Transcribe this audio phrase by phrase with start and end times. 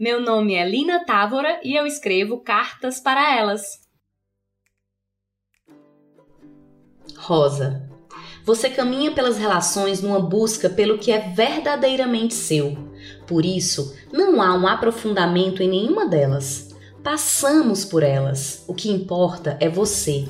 [0.00, 3.80] Meu nome é Lina Távora e eu escrevo cartas para elas.
[7.18, 7.86] Rosa.
[8.42, 12.78] Você caminha pelas relações numa busca pelo que é verdadeiramente seu.
[13.26, 16.74] Por isso, não há um aprofundamento em nenhuma delas.
[17.04, 18.64] Passamos por elas.
[18.66, 20.26] O que importa é você.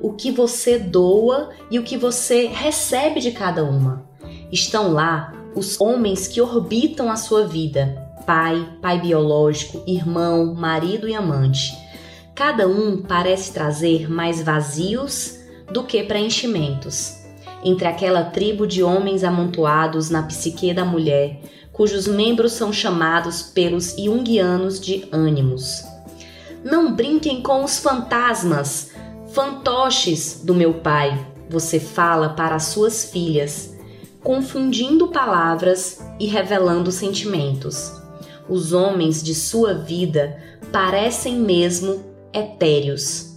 [0.00, 4.08] O que você doa e o que você recebe de cada uma.
[4.50, 11.14] Estão lá os homens que orbitam a sua vida, pai, pai biológico, irmão, marido e
[11.14, 11.76] amante.
[12.34, 15.38] Cada um parece trazer mais vazios
[15.70, 17.16] do que preenchimentos.
[17.62, 21.40] Entre aquela tribo de homens amontoados na psique da mulher,
[21.72, 25.84] cujos membros são chamados pelos junguianos de ânimos.
[26.64, 28.90] Não brinquem com os fantasmas,
[29.32, 33.76] fantoches do meu pai, você fala para as suas filhas,
[34.22, 38.01] confundindo palavras e revelando sentimentos
[38.48, 40.36] os homens de sua vida
[40.70, 42.02] parecem mesmo
[42.32, 43.36] etéreos.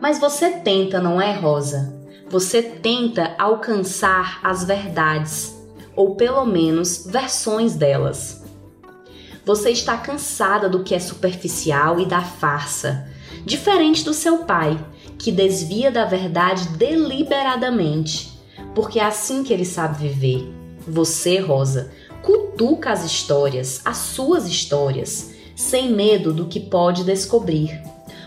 [0.00, 1.94] Mas você tenta, não é, Rosa?
[2.28, 5.54] Você tenta alcançar as verdades,
[5.94, 8.42] ou pelo menos versões delas.
[9.44, 13.08] Você está cansada do que é superficial e da farsa,
[13.44, 14.78] diferente do seu pai,
[15.18, 18.38] que desvia da verdade deliberadamente,
[18.74, 20.52] porque é assim que ele sabe viver.
[20.86, 21.90] Você, Rosa,
[22.54, 27.82] cutuca as histórias, as suas histórias, sem medo do que pode descobrir.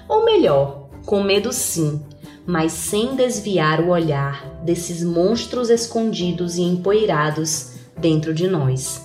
[0.07, 2.01] Ou melhor, com medo sim,
[2.45, 9.01] mas sem desviar o olhar desses monstros escondidos e empoeirados dentro de nós.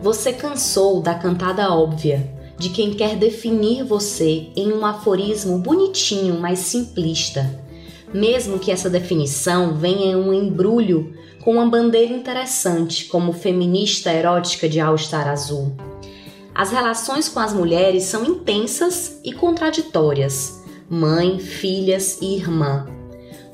[0.00, 6.58] Você cansou da cantada óbvia de quem quer definir você em um aforismo bonitinho, mas
[6.60, 7.48] simplista,
[8.12, 14.68] mesmo que essa definição venha em um embrulho com uma bandeira interessante como feminista erótica
[14.68, 15.72] de All-Star Azul.
[16.54, 22.86] As relações com as mulheres são intensas e contraditórias, mãe, filhas e irmã.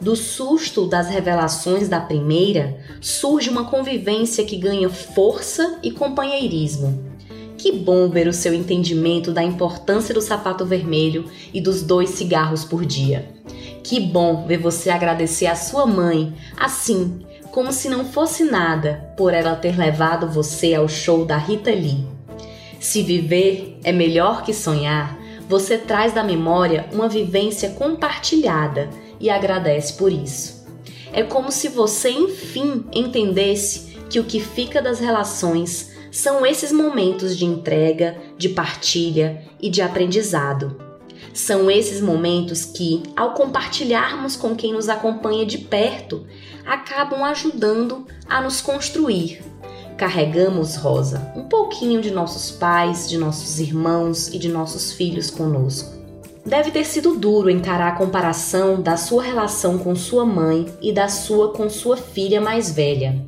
[0.00, 7.04] Do susto das revelações da primeira, surge uma convivência que ganha força e companheirismo.
[7.56, 12.64] Que bom ver o seu entendimento da importância do sapato vermelho e dos dois cigarros
[12.64, 13.28] por dia.
[13.84, 17.20] Que bom ver você agradecer a sua mãe, assim,
[17.52, 22.06] como se não fosse nada por ela ter levado você ao show da Rita Lee.
[22.80, 28.88] Se viver é melhor que sonhar, você traz da memória uma vivência compartilhada
[29.20, 30.66] e agradece por isso.
[31.12, 37.36] É como se você enfim entendesse que o que fica das relações são esses momentos
[37.36, 40.83] de entrega, de partilha e de aprendizado.
[41.34, 46.24] São esses momentos que, ao compartilharmos com quem nos acompanha de perto,
[46.64, 49.42] acabam ajudando a nos construir.
[49.98, 55.92] Carregamos, Rosa, um pouquinho de nossos pais, de nossos irmãos e de nossos filhos conosco.
[56.46, 61.08] Deve ter sido duro encarar a comparação da sua relação com sua mãe e da
[61.08, 63.26] sua com sua filha mais velha.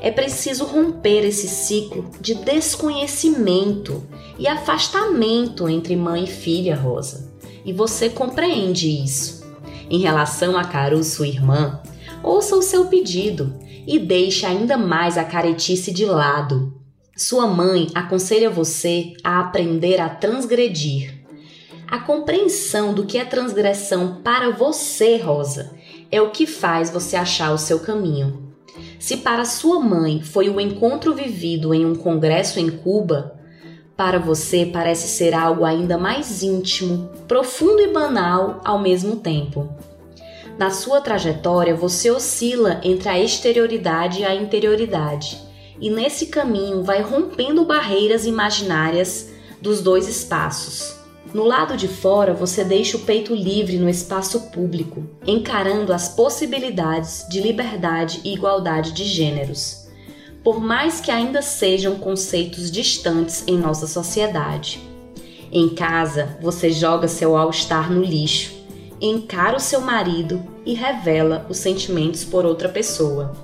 [0.00, 4.02] É preciso romper esse ciclo de desconhecimento
[4.38, 7.31] e afastamento entre mãe e filha, Rosa.
[7.64, 9.42] E você compreende isso.
[9.90, 11.80] Em relação a Caru, sua irmã,
[12.22, 13.54] ouça o seu pedido
[13.86, 16.80] e deixe ainda mais a caretice de lado.
[17.16, 21.22] Sua mãe aconselha você a aprender a transgredir.
[21.86, 25.72] A compreensão do que é transgressão para você, Rosa,
[26.10, 28.54] é o que faz você achar o seu caminho.
[28.98, 33.38] Se para sua mãe foi o encontro vivido em um congresso em Cuba,
[33.96, 39.68] para você parece ser algo ainda mais íntimo, profundo e banal ao mesmo tempo.
[40.58, 45.38] Na sua trajetória, você oscila entre a exterioridade e a interioridade,
[45.80, 49.30] e nesse caminho vai rompendo barreiras imaginárias
[49.60, 50.96] dos dois espaços.
[51.32, 57.26] No lado de fora, você deixa o peito livre no espaço público, encarando as possibilidades
[57.30, 59.81] de liberdade e igualdade de gêneros,
[60.42, 64.80] por mais que ainda sejam conceitos distantes em nossa sociedade.
[65.50, 68.62] Em casa, você joga seu all-star no lixo
[69.02, 73.34] encara o seu marido e revela os sentimentos por outra pessoa.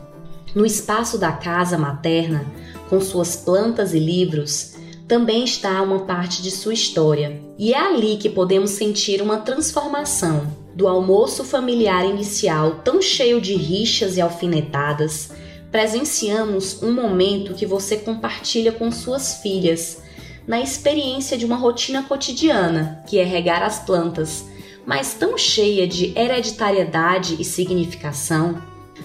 [0.54, 2.46] No espaço da casa materna,
[2.88, 4.76] com suas plantas e livros,
[5.08, 10.46] também está uma parte de sua história, e é ali que podemos sentir uma transformação
[10.74, 15.30] do almoço familiar inicial tão cheio de rixas e alfinetadas.
[15.70, 20.02] Presenciamos um momento que você compartilha com suas filhas,
[20.46, 24.46] na experiência de uma rotina cotidiana, que é regar as plantas,
[24.86, 28.62] mas tão cheia de hereditariedade e significação,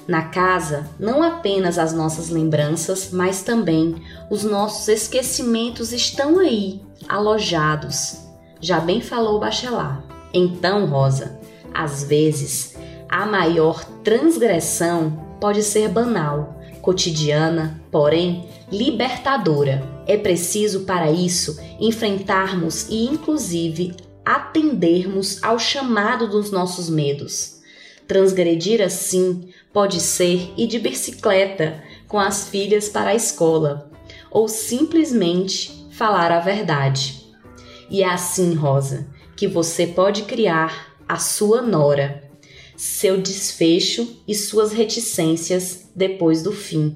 [0.07, 3.95] Na casa, não apenas as nossas lembranças, mas também
[4.29, 8.17] os nossos esquecimentos estão aí, alojados.
[8.59, 10.03] Já bem falou o bachelar.
[10.33, 11.39] Então, Rosa,
[11.73, 12.75] às vezes,
[13.07, 19.83] a maior transgressão pode ser banal, cotidiana, porém libertadora.
[20.07, 23.93] É preciso para isso enfrentarmos e, inclusive,
[24.23, 27.61] atendermos ao chamado dos nossos medos.
[28.07, 33.91] Transgredir assim pode ser ir de bicicleta com as filhas para a escola
[34.31, 37.21] ou simplesmente falar a verdade.
[37.89, 42.31] E é assim, Rosa, que você pode criar a sua nora,
[42.75, 46.95] seu desfecho e suas reticências depois do fim.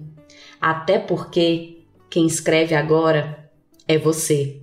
[0.59, 3.49] Até porque quem escreve agora
[3.87, 4.61] é você.